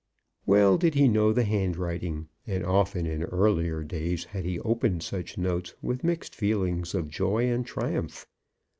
[0.47, 5.37] Well did he know the handwriting, and often in earlier days had he opened such
[5.37, 8.25] notes with mixed feelings of joy and triumph.